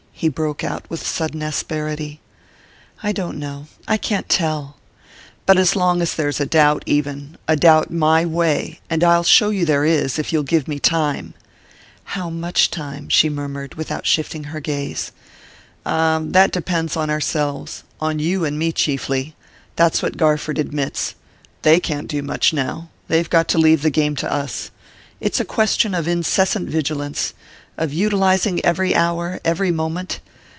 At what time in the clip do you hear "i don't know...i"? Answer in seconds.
3.01-3.97